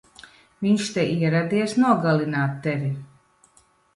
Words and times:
Viņš 0.67 0.85
te 0.93 1.03
ieradies 1.25 1.77
nogalināt 1.83 2.57
tevi! 2.63 2.89